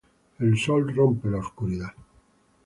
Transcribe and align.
El 0.39 0.57
sol 0.57 0.89
rompe 0.95 1.29
la 1.29 1.37
oscuridad. 1.37 1.93